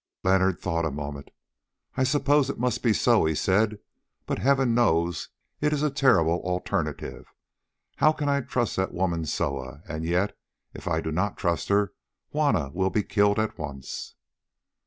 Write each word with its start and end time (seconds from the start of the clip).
Leonard 0.23 0.59
thought 0.59 0.83
a 0.83 0.89
moment. 0.89 1.29
"I 1.95 2.03
suppose 2.05 2.49
it 2.49 2.57
must 2.57 2.81
be 2.81 2.91
so," 2.91 3.25
he 3.25 3.35
said, 3.35 3.77
"but 4.25 4.39
Heaven 4.39 4.73
knows, 4.73 5.29
it 5.59 5.71
is 5.73 5.83
a 5.83 5.91
terrible 5.91 6.39
alternative. 6.41 7.27
How 7.97 8.11
can 8.11 8.27
I 8.27 8.41
trust 8.41 8.77
that 8.77 8.95
woman 8.95 9.25
Soa? 9.27 9.83
And 9.87 10.03
yet 10.03 10.35
if 10.73 10.87
I 10.87 11.01
do 11.01 11.11
not 11.11 11.37
trust 11.37 11.69
her 11.69 11.93
Juanna 12.31 12.71
will 12.73 12.89
be 12.89 13.03
killed 13.03 13.37
at 13.37 13.59
once." 13.59 14.15